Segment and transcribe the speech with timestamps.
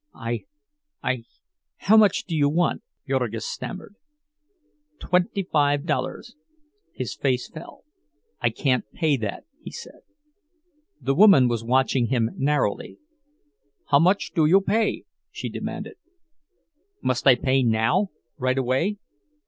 [0.15, 3.93] "I—I—how much do you want?" Jurgis stammered.
[4.99, 6.35] "Tventy five dollars."
[6.91, 7.83] His face fell.
[8.41, 9.99] "I can't pay that," he said.
[10.99, 12.97] The woman was watching him narrowly.
[13.89, 15.97] "How much do you pay?" she demanded.
[17.03, 18.97] "Must I pay now—right away?"